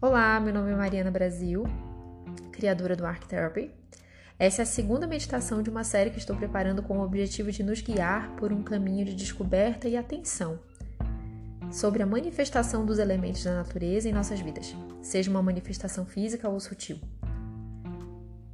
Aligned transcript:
Olá, 0.00 0.38
meu 0.38 0.54
nome 0.54 0.70
é 0.70 0.76
Mariana 0.76 1.10
Brasil, 1.10 1.64
criadora 2.52 2.94
do 2.94 3.04
Arc 3.04 3.26
Therapy. 3.26 3.72
Essa 4.38 4.62
é 4.62 4.64
a 4.64 4.66
segunda 4.66 5.08
meditação 5.08 5.60
de 5.60 5.70
uma 5.70 5.82
série 5.82 6.10
que 6.10 6.18
estou 6.18 6.36
preparando 6.36 6.84
com 6.84 6.98
o 6.98 7.02
objetivo 7.02 7.50
de 7.50 7.64
nos 7.64 7.80
guiar 7.80 8.30
por 8.36 8.52
um 8.52 8.62
caminho 8.62 9.04
de 9.04 9.12
descoberta 9.12 9.88
e 9.88 9.96
atenção 9.96 10.60
sobre 11.72 12.00
a 12.00 12.06
manifestação 12.06 12.86
dos 12.86 13.00
elementos 13.00 13.42
da 13.42 13.56
natureza 13.56 14.08
em 14.08 14.12
nossas 14.12 14.38
vidas, 14.38 14.72
seja 15.02 15.32
uma 15.32 15.42
manifestação 15.42 16.06
física 16.06 16.48
ou 16.48 16.60
sutil. 16.60 17.00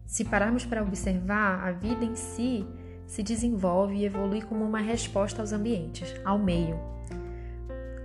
Se 0.06 0.24
pararmos 0.24 0.64
para 0.64 0.82
observar, 0.82 1.62
a 1.62 1.72
vida 1.72 2.06
em 2.06 2.14
si 2.14 2.66
se 3.06 3.22
desenvolve 3.22 3.96
e 3.96 4.06
evolui 4.06 4.40
como 4.40 4.64
uma 4.64 4.80
resposta 4.80 5.42
aos 5.42 5.52
ambientes, 5.52 6.08
ao 6.24 6.38
meio, 6.38 6.80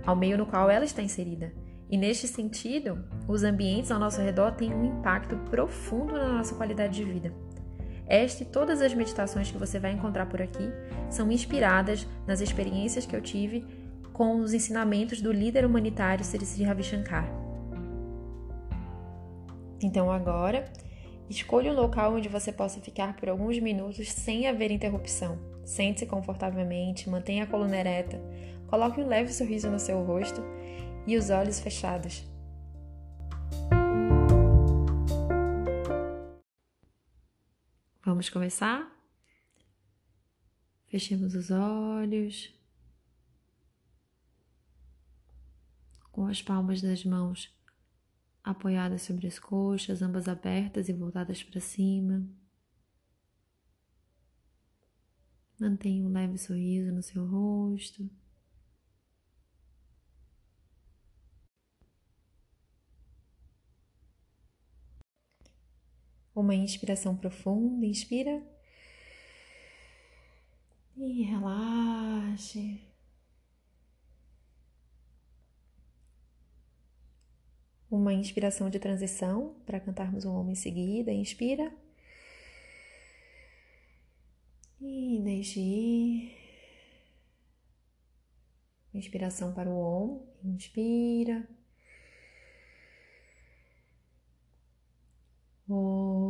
ao 0.04 0.14
meio 0.14 0.36
no 0.36 0.44
qual 0.44 0.68
ela 0.68 0.84
está 0.84 1.00
inserida. 1.00 1.50
E 1.90 1.96
neste 1.96 2.28
sentido, 2.28 3.04
os 3.26 3.42
ambientes 3.42 3.90
ao 3.90 3.98
nosso 3.98 4.20
redor 4.20 4.52
têm 4.52 4.72
um 4.72 4.84
impacto 4.84 5.36
profundo 5.50 6.12
na 6.12 6.34
nossa 6.34 6.54
qualidade 6.54 6.94
de 6.94 7.04
vida. 7.04 7.32
Esta 8.06 8.44
e 8.44 8.46
todas 8.46 8.80
as 8.80 8.94
meditações 8.94 9.50
que 9.50 9.58
você 9.58 9.80
vai 9.80 9.92
encontrar 9.92 10.26
por 10.26 10.40
aqui 10.40 10.70
são 11.08 11.30
inspiradas 11.32 12.06
nas 12.26 12.40
experiências 12.40 13.06
que 13.06 13.14
eu 13.14 13.20
tive 13.20 13.64
com 14.12 14.40
os 14.40 14.54
ensinamentos 14.54 15.20
do 15.20 15.32
líder 15.32 15.64
humanitário 15.64 16.24
Sri 16.24 16.62
Ravi 16.62 16.84
Shankar. 16.84 17.28
Então 19.82 20.12
agora, 20.12 20.66
escolha 21.28 21.72
um 21.72 21.76
local 21.76 22.14
onde 22.14 22.28
você 22.28 22.52
possa 22.52 22.80
ficar 22.80 23.16
por 23.16 23.28
alguns 23.28 23.58
minutos 23.58 24.12
sem 24.12 24.46
haver 24.46 24.70
interrupção. 24.70 25.38
Sente-se 25.64 26.06
confortavelmente, 26.06 27.08
mantenha 27.08 27.44
a 27.44 27.46
coluna 27.46 27.76
ereta, 27.76 28.20
coloque 28.68 29.00
um 29.00 29.08
leve 29.08 29.32
sorriso 29.32 29.70
no 29.70 29.78
seu 29.78 30.04
rosto 30.04 30.42
e 31.06 31.16
os 31.16 31.30
olhos 31.30 31.60
fechados. 31.60 32.24
Vamos 38.04 38.28
começar? 38.28 38.90
Fechemos 40.86 41.34
os 41.34 41.50
olhos. 41.50 42.52
Com 46.10 46.26
as 46.26 46.42
palmas 46.42 46.82
das 46.82 47.04
mãos 47.04 47.54
apoiadas 48.42 49.02
sobre 49.02 49.26
as 49.26 49.38
coxas, 49.38 50.02
ambas 50.02 50.28
abertas 50.28 50.88
e 50.88 50.92
voltadas 50.92 51.42
para 51.42 51.60
cima. 51.60 52.28
Mantenha 55.58 56.04
um 56.04 56.10
leve 56.10 56.38
sorriso 56.38 56.92
no 56.92 57.02
seu 57.02 57.26
rosto. 57.26 58.10
Uma 66.40 66.54
inspiração 66.54 67.14
profunda, 67.14 67.84
inspira 67.84 68.42
e 70.96 71.22
relaxe. 71.22 72.80
Uma 77.90 78.14
inspiração 78.14 78.70
de 78.70 78.78
transição 78.78 79.54
para 79.66 79.80
cantarmos 79.80 80.24
um 80.24 80.34
Om 80.34 80.50
em 80.50 80.54
seguida. 80.54 81.12
Inspira. 81.12 81.70
E 84.80 85.20
deixe 85.22 85.60
ir. 85.60 86.38
Inspiração 88.94 89.52
para 89.52 89.68
o 89.68 89.78
Om. 89.78 90.26
Inspira. 90.42 91.46
Uma 95.68 96.29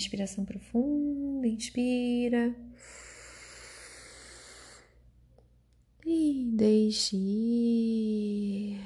inspiração 0.00 0.44
profunda, 0.44 1.46
inspira. 1.46 2.54
E 6.04 6.50
deixe 6.54 7.16
ir. 7.16 8.80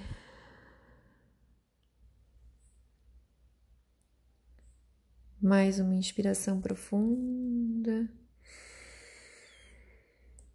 Mais 5.41 5.79
uma 5.79 5.95
inspiração 5.95 6.61
profunda. 6.61 8.09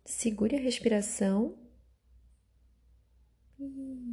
Segure 0.05 0.55
a 0.57 0.59
respiração. 0.59 1.57
E 3.59 4.08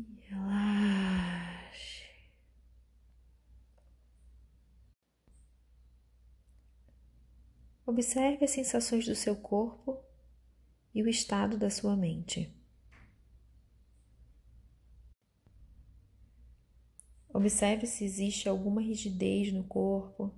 Observe 7.86 8.44
as 8.44 8.50
sensações 8.50 9.06
do 9.06 9.14
seu 9.14 9.36
corpo 9.36 10.02
e 10.92 11.02
o 11.02 11.08
estado 11.08 11.56
da 11.56 11.70
sua 11.70 11.94
mente. 11.94 12.52
Observe 17.32 17.86
se 17.86 18.04
existe 18.04 18.48
alguma 18.48 18.80
rigidez 18.82 19.52
no 19.52 19.62
corpo. 19.62 20.34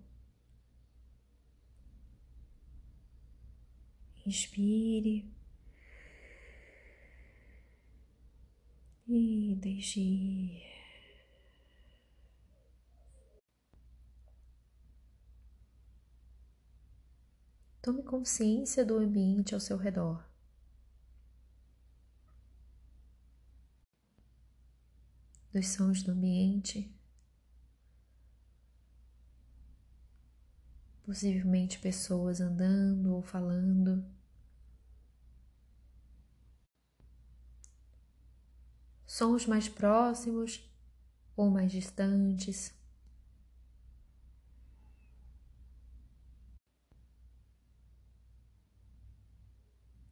Inspire. 4.27 5.25
E 9.07 9.55
deixe 9.59 10.01
ir. 10.01 10.78
Tome 17.89 18.03
consciência 18.03 18.85
do 18.85 18.99
ambiente 18.99 19.55
ao 19.55 19.61
seu 19.61 19.79
redor. 19.79 20.23
Dos 25.51 25.69
sons 25.69 26.03
do 26.03 26.13
ambiente. 26.13 26.95
Possivelmente 31.03 31.79
pessoas 31.79 32.43
andando 32.43 33.15
ou 33.15 33.23
falando. 33.23 34.05
Sons 39.07 39.47
mais 39.47 39.67
próximos 39.67 40.63
ou 41.35 41.49
mais 41.49 41.73
distantes. 41.73 42.78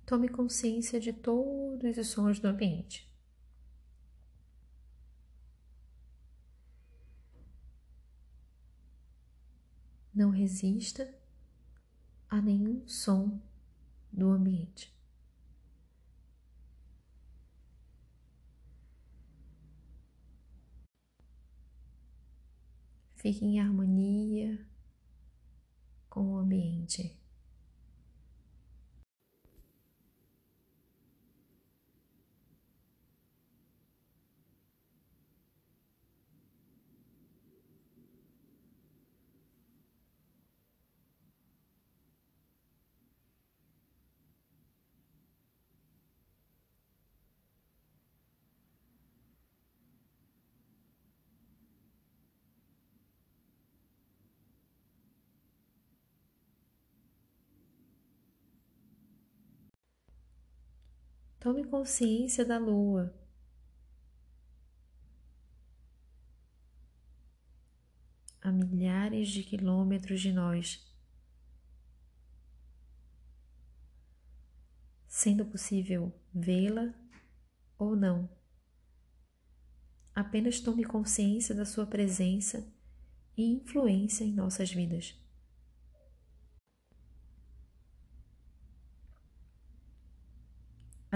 Tome 0.06 0.28
consciência 0.28 0.98
de 0.98 1.12
todos 1.12 1.98
os 1.98 2.06
sons 2.08 2.38
do 2.38 2.48
ambiente. 2.48 3.12
Não 10.14 10.30
resista 10.30 11.12
a 12.30 12.40
nenhum 12.40 12.86
som 12.88 13.38
do 14.10 14.30
ambiente. 14.30 14.96
fique 23.26 23.44
em 23.44 23.58
harmonia 23.58 24.64
com 26.08 26.34
o 26.34 26.38
ambiente. 26.38 27.15
Tome 61.38 61.64
consciência 61.64 62.44
da 62.44 62.58
lua. 62.58 63.14
A 68.40 68.50
milhares 68.50 69.28
de 69.28 69.42
quilômetros 69.42 70.20
de 70.20 70.32
nós. 70.32 70.84
Sendo 75.06 75.44
possível 75.46 76.12
vê-la 76.32 76.94
ou 77.78 77.96
não. 77.96 78.28
Apenas 80.14 80.60
tome 80.60 80.84
consciência 80.84 81.54
da 81.54 81.64
sua 81.64 81.86
presença 81.86 82.72
e 83.36 83.44
influência 83.44 84.24
em 84.24 84.32
nossas 84.32 84.70
vidas. 84.70 85.25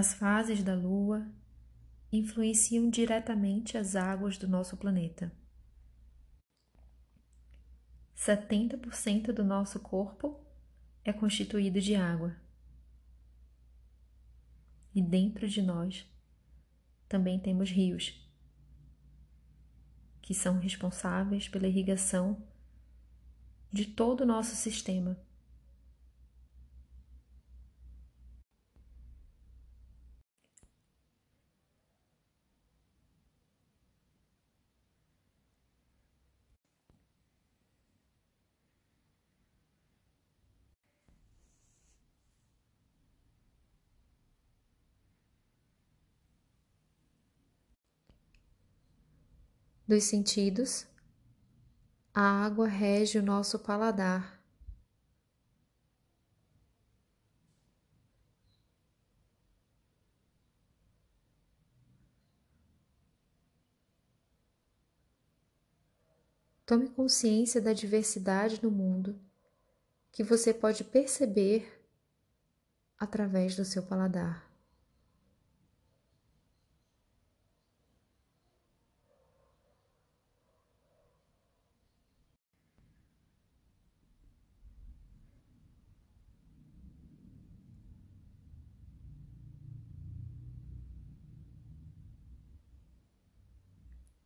As 0.01 0.15
fases 0.15 0.63
da 0.63 0.75
Lua 0.75 1.31
influenciam 2.11 2.89
diretamente 2.89 3.77
as 3.77 3.95
águas 3.95 4.39
do 4.39 4.49
nosso 4.49 4.75
planeta. 4.79 5.31
70% 8.17 9.31
do 9.31 9.45
nosso 9.45 9.79
corpo 9.79 10.41
é 11.05 11.13
constituído 11.13 11.83
de 11.83 11.95
água. 11.97 12.35
E 14.95 15.03
dentro 15.03 15.47
de 15.47 15.61
nós 15.61 16.11
também 17.07 17.39
temos 17.39 17.69
rios, 17.69 18.27
que 20.23 20.33
são 20.33 20.59
responsáveis 20.59 21.47
pela 21.47 21.69
irrigação 21.69 22.43
de 23.71 23.85
todo 23.85 24.23
o 24.23 24.27
nosso 24.27 24.57
sistema. 24.57 25.23
Dos 49.91 50.05
sentidos, 50.05 50.87
a 52.15 52.45
água 52.45 52.69
rege 52.69 53.19
o 53.19 53.23
nosso 53.23 53.59
paladar. 53.59 54.41
Tome 66.65 66.89
consciência 66.91 67.61
da 67.61 67.73
diversidade 67.73 68.63
no 68.63 68.71
mundo 68.71 69.21
que 70.13 70.23
você 70.23 70.55
pode 70.55 70.85
perceber 70.85 71.85
através 72.97 73.57
do 73.57 73.65
seu 73.65 73.83
paladar. 73.83 74.50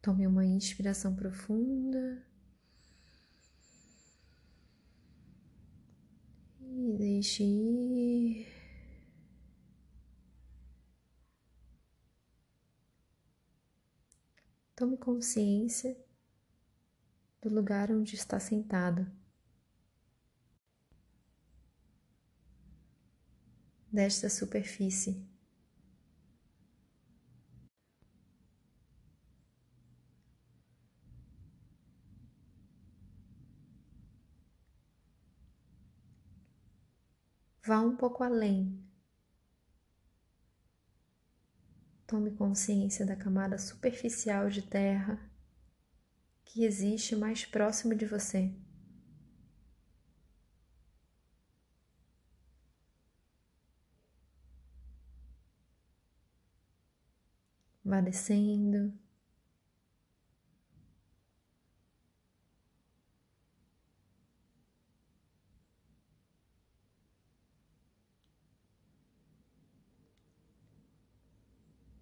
Tome 0.04 0.26
uma 0.26 0.44
inspiração 0.44 1.16
profunda. 1.16 2.22
E 6.60 6.92
deixe 6.98 7.42
ir. 7.42 8.46
Tome 14.76 14.98
consciência 14.98 15.96
do 17.40 17.48
lugar 17.48 17.90
onde 17.90 18.14
está 18.14 18.38
sentado. 18.38 19.10
Desta 23.90 24.28
superfície. 24.28 25.33
Vá 37.66 37.80
um 37.80 37.96
pouco 37.96 38.22
além. 38.22 38.78
Tome 42.06 42.30
consciência 42.30 43.04
da 43.04 43.16
camada 43.16 43.58
superficial 43.58 44.48
de 44.48 44.62
terra 44.62 45.18
que 46.44 46.64
existe 46.64 47.14
mais 47.14 47.44
próximo 47.44 47.94
de 47.94 48.06
você. 48.06 48.50
Vá 57.84 58.00
descendo. 58.00 58.92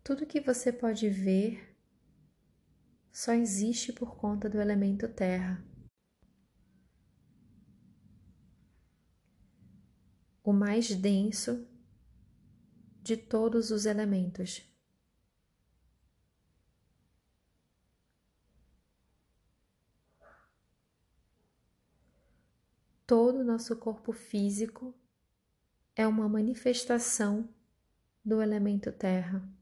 Tudo 0.05 0.27
que 0.27 0.41
você 0.41 0.73
pode 0.73 1.09
ver 1.09 1.77
só 3.13 3.33
existe 3.33 3.93
por 3.93 4.17
conta 4.17 4.51
do 4.51 4.61
elemento 4.61 5.09
terra. 5.09 5.65
O 10.43 10.53
mais 10.53 10.93
denso 10.93 11.69
de 13.01 13.17
todos 13.17 13.71
os 13.71 13.87
elementos. 13.87 14.69
Todo 23.07 23.39
o 23.39 23.45
nosso 23.45 23.77
corpo 23.77 24.13
físico 24.13 24.93
é 25.95 26.09
uma 26.09 26.29
manifestação 26.29 27.49
do 28.25 28.43
elemento 28.43 28.91
terra. 28.91 29.62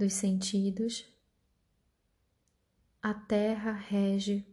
dos 0.00 0.14
sentidos, 0.14 1.06
a 3.02 3.12
terra 3.12 3.72
rege 3.72 4.46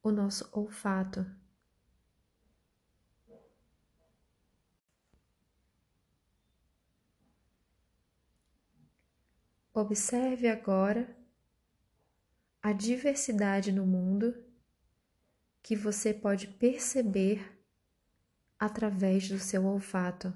o 0.00 0.12
nosso 0.12 0.48
olfato. 0.52 1.26
Observe 9.74 10.46
agora 10.46 11.16
a 12.62 12.72
diversidade 12.72 13.72
no 13.72 13.84
mundo 13.84 14.40
que 15.64 15.74
você 15.74 16.14
pode 16.14 16.46
perceber 16.46 17.60
através 18.56 19.28
do 19.28 19.38
seu 19.40 19.66
olfato. 19.66 20.32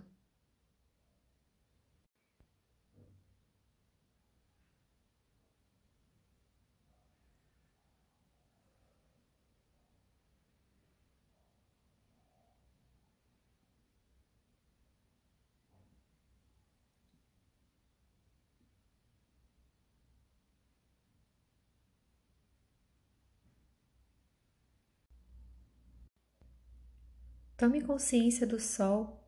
Tome 27.56 27.80
consciência 27.82 28.44
do 28.44 28.58
Sol 28.58 29.24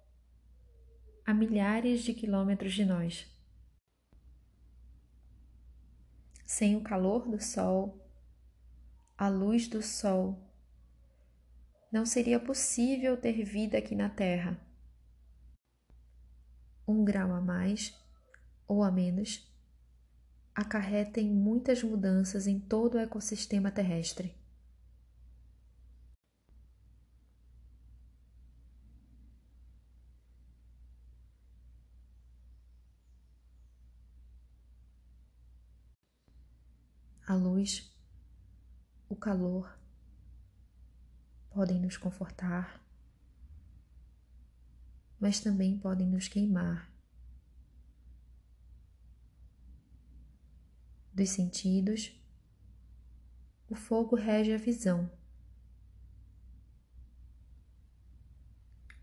a 1.24 1.32
milhares 1.32 2.02
de 2.02 2.12
quilômetros 2.12 2.74
de 2.74 2.84
nós. 2.84 3.24
Sem 6.44 6.74
o 6.74 6.80
calor 6.80 7.28
do 7.28 7.40
Sol, 7.40 8.04
a 9.16 9.28
luz 9.28 9.68
do 9.68 9.80
Sol, 9.80 10.44
não 11.92 12.04
seria 12.04 12.40
possível 12.40 13.16
ter 13.16 13.44
vida 13.44 13.78
aqui 13.78 13.94
na 13.94 14.08
Terra. 14.08 14.60
Um 16.86 17.04
grau 17.04 17.32
a 17.32 17.40
mais 17.40 17.96
ou 18.66 18.82
a 18.82 18.90
menos 18.90 19.48
acarretem 20.52 21.30
muitas 21.30 21.80
mudanças 21.80 22.48
em 22.48 22.58
todo 22.58 22.94
o 22.94 22.98
ecossistema 22.98 23.70
terrestre. 23.70 24.34
A 37.26 37.34
luz, 37.34 37.92
o 39.08 39.16
calor 39.16 39.76
podem 41.50 41.80
nos 41.80 41.96
confortar, 41.96 42.80
mas 45.18 45.40
também 45.40 45.76
podem 45.76 46.06
nos 46.06 46.28
queimar. 46.28 46.88
Dos 51.12 51.30
sentidos, 51.30 52.12
o 53.68 53.74
fogo 53.74 54.14
rege 54.14 54.52
a 54.52 54.58
visão. 54.58 55.10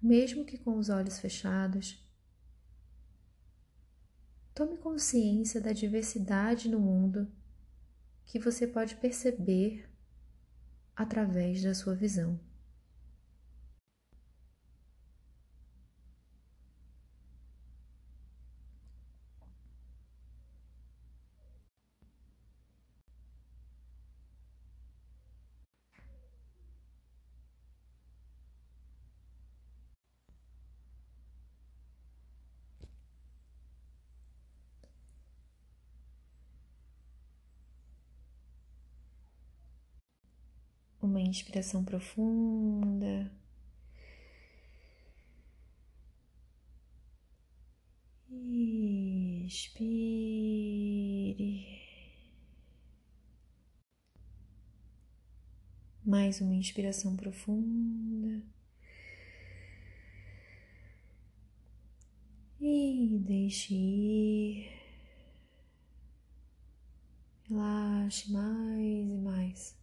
Mesmo 0.02 0.46
que 0.46 0.58
com 0.58 0.78
os 0.78 0.88
olhos 0.90 1.20
fechados, 1.20 2.02
tome 4.54 4.78
consciência 4.78 5.60
da 5.60 5.74
diversidade 5.74 6.70
no 6.70 6.80
mundo 6.80 7.30
que 8.26 8.40
você 8.40 8.68
pode 8.68 8.96
perceber 8.96 9.90
através 10.96 11.64
da 11.64 11.74
sua 11.74 11.96
visão. 11.96 12.40
uma 41.06 41.22
inspiração 41.34 41.84
profunda. 41.84 43.32
Expire. 49.46 50.24
Mais 56.06 56.40
uma 56.40 56.56
inspiração 56.56 57.16
profunda. 57.16 58.44
E 62.60 63.18
deixe 63.26 63.74
ir. 63.74 64.70
Relaxe 67.50 68.32
mais 68.32 69.10
e 69.10 69.18
mais. 69.18 69.83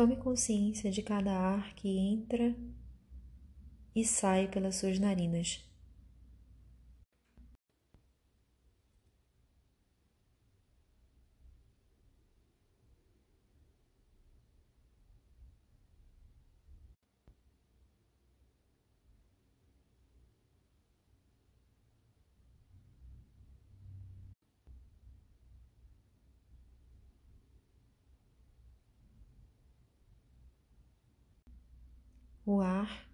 Tome 0.00 0.16
consciência 0.16 0.90
de 0.90 1.02
cada 1.02 1.30
ar 1.30 1.74
que 1.74 1.86
entra 1.86 2.56
e 3.94 4.02
sai 4.02 4.48
pelas 4.48 4.76
suas 4.76 4.98
narinas. 4.98 5.69
O 32.52 32.60
ar 32.60 33.08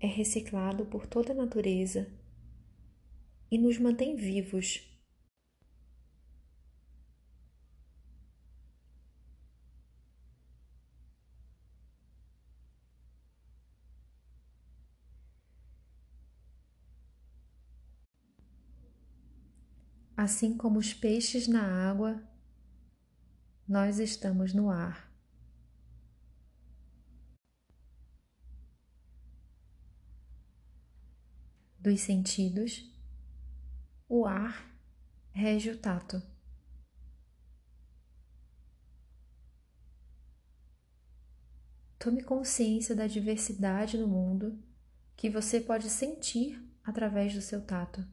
é 0.00 0.06
reciclado 0.08 0.84
por 0.84 1.06
toda 1.06 1.30
a 1.30 1.34
natureza 1.36 2.12
e 3.48 3.56
nos 3.56 3.78
mantém 3.78 4.16
vivos. 4.16 4.84
Assim 20.16 20.56
como 20.56 20.80
os 20.80 20.92
peixes 20.92 21.46
na 21.46 21.62
água, 21.62 22.20
nós 23.68 24.00
estamos 24.00 24.52
no 24.52 24.68
ar. 24.68 25.11
Dos 31.82 32.00
sentidos, 32.00 32.88
o 34.08 34.24
ar 34.24 34.72
rege 35.32 35.70
o 35.70 35.76
tato. 35.76 36.22
Tome 41.98 42.22
consciência 42.22 42.94
da 42.94 43.08
diversidade 43.08 43.98
no 43.98 44.06
mundo 44.06 44.56
que 45.16 45.28
você 45.28 45.60
pode 45.60 45.90
sentir 45.90 46.62
através 46.84 47.34
do 47.34 47.40
seu 47.40 47.60
tato. 47.64 48.06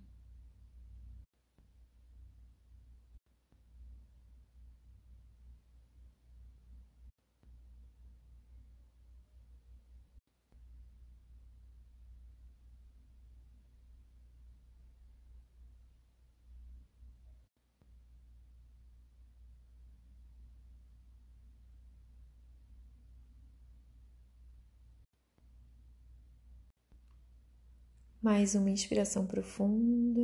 Mais 28.30 28.54
uma 28.54 28.70
inspiração 28.70 29.26
profunda. 29.26 30.22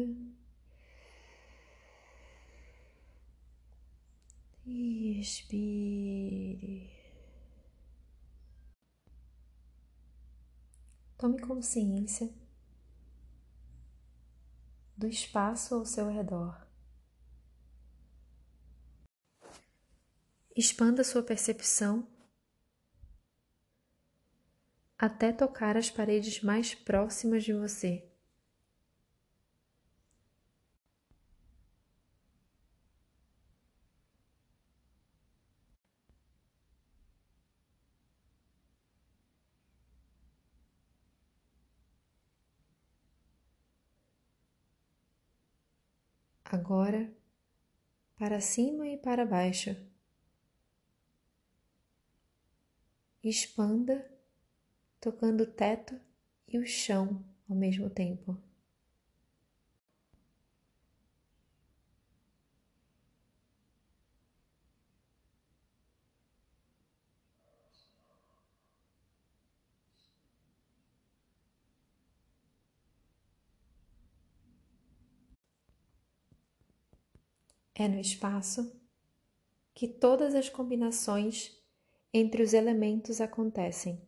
E 4.63 5.19
expire. 5.19 6.87
Tome 11.17 11.41
consciência 11.41 12.31
do 14.95 15.07
espaço 15.07 15.73
ao 15.73 15.83
seu 15.83 16.07
redor. 16.07 16.63
Expanda 20.55 21.03
sua 21.03 21.23
percepção 21.23 22.07
até 24.97 25.31
tocar 25.31 25.77
as 25.77 25.89
paredes 25.89 26.41
mais 26.41 26.73
próximas 26.73 27.43
de 27.43 27.53
você. 27.53 28.03
Agora, 46.45 47.11
para 48.15 48.39
cima 48.39 48.87
e 48.87 48.97
para 48.97 49.25
baixo. 49.25 49.75
Expanda, 53.21 54.14
tocando 55.05 55.41
o 55.41 55.45
teto 55.45 56.01
e 56.47 56.57
o 56.57 56.65
chão 56.65 57.23
ao 57.47 57.55
mesmo 57.55 57.91
tempo. 57.91 58.35
É 77.75 77.87
no 77.87 77.99
espaço 77.99 78.75
que 79.75 79.87
todas 79.87 80.33
as 80.33 80.49
combinações 80.49 81.55
entre 82.11 82.41
os 82.41 82.55
elementos 82.55 83.21
acontecem. 83.21 84.01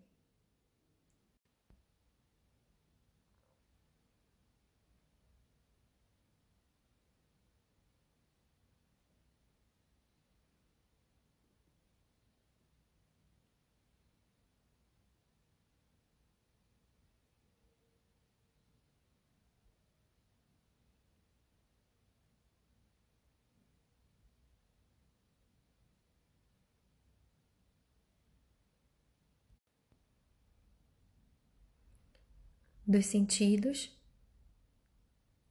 Dos 32.88 33.08
sentidos, 33.08 33.94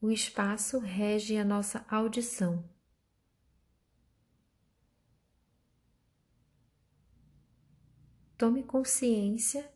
o 0.00 0.11
espaço 0.11 0.78
rege 0.78 1.37
a 1.37 1.45
nossa 1.45 1.85
audição. 1.88 2.64
Tome 8.38 8.62
consciência 8.62 9.71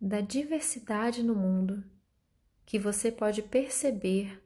da 0.00 0.20
diversidade 0.20 1.22
no 1.22 1.34
mundo 1.34 1.84
que 2.64 2.78
você 2.78 3.10
pode 3.10 3.42
perceber 3.42 4.40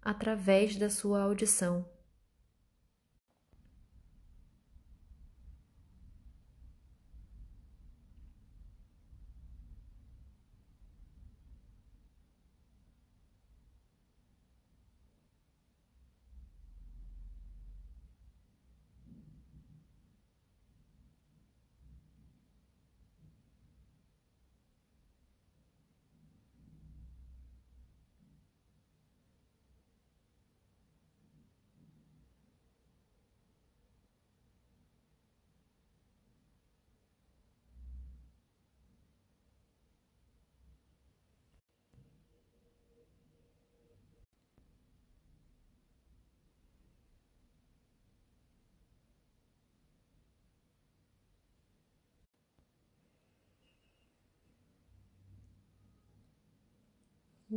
através 0.00 0.76
da 0.76 0.88
sua 0.88 1.22
audição. 1.22 1.97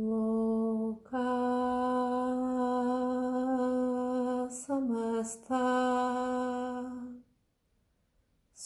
Loka 0.02 1.30
samasta 4.50 5.66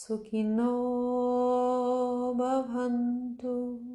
sukhino 0.00 0.72
bhavantu 2.38 3.85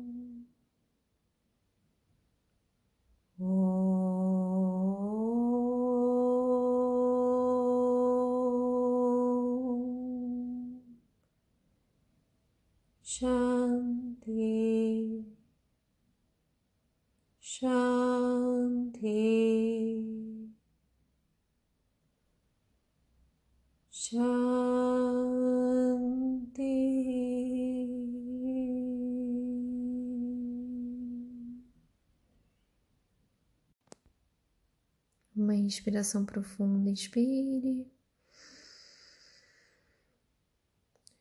inspiração 35.71 36.25
profunda, 36.25 36.89
inspire. 36.89 37.89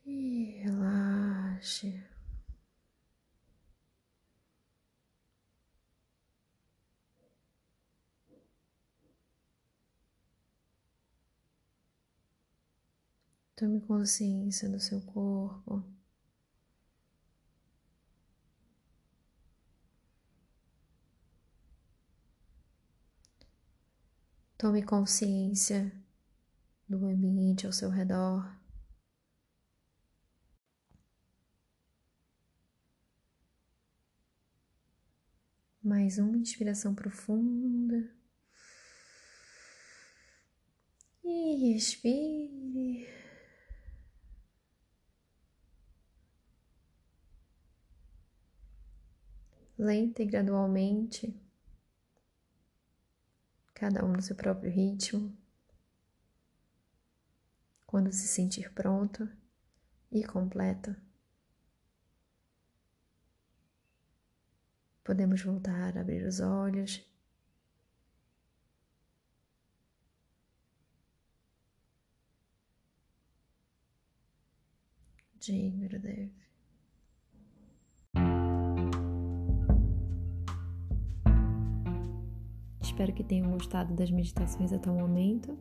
E 0.05 0.61
relaxe. 0.63 2.03
Tome 13.55 13.81
consciência 13.83 14.69
do 14.69 14.81
seu 14.81 15.01
corpo. 15.03 15.85
Tome 24.61 24.83
consciência 24.83 25.91
do 26.87 27.07
ambiente 27.07 27.65
ao 27.65 27.73
seu 27.73 27.89
redor. 27.89 28.47
Mais 35.83 36.19
uma 36.19 36.37
inspiração 36.37 36.95
profunda. 36.95 38.15
E 41.25 41.73
respire. 41.73 43.09
lenta 49.79 50.23
e 50.23 50.27
gradualmente, 50.27 51.35
cada 53.81 54.05
um 54.05 54.13
no 54.13 54.21
seu 54.21 54.37
próprio 54.37 54.71
ritmo, 54.71 55.35
quando 57.87 58.13
se 58.13 58.29
sentir 58.29 58.71
pronto 58.75 59.27
e 60.13 60.23
completo. 60.23 60.95
Podemos 65.03 65.43
voltar 65.43 65.97
a 65.97 66.03
abrir 66.03 66.27
os 66.27 66.41
olhos. 66.41 67.03
Jane 75.41 75.71
Gurudev. 75.71 76.50
Espero 82.91 83.13
que 83.13 83.23
tenham 83.23 83.53
gostado 83.53 83.95
das 83.95 84.11
meditações 84.11 84.73
até 84.73 84.91
o 84.91 84.95
momento. 84.95 85.57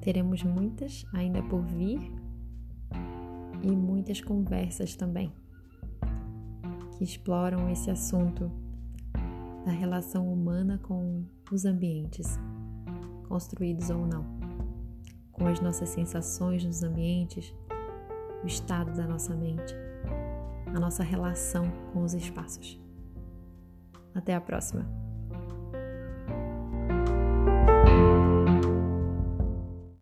Teremos 0.00 0.42
muitas 0.42 1.04
ainda 1.12 1.42
por 1.42 1.60
vir 1.62 2.00
e 3.62 3.70
muitas 3.70 4.22
conversas 4.22 4.96
também 4.96 5.30
que 6.96 7.04
exploram 7.04 7.68
esse 7.68 7.90
assunto 7.90 8.50
da 9.66 9.70
relação 9.70 10.26
humana 10.32 10.78
com 10.78 11.22
os 11.52 11.66
ambientes, 11.66 12.38
construídos 13.28 13.90
ou 13.90 14.06
não, 14.06 14.24
com 15.32 15.46
as 15.46 15.60
nossas 15.60 15.90
sensações 15.90 16.64
nos 16.64 16.82
ambientes, 16.82 17.54
o 18.42 18.46
estado 18.46 18.96
da 18.96 19.06
nossa 19.06 19.36
mente, 19.36 19.74
a 20.74 20.80
nossa 20.80 21.02
relação 21.02 21.70
com 21.92 22.02
os 22.02 22.14
espaços. 22.14 22.80
Até 24.14 24.34
a 24.34 24.40
próxima! 24.40 24.99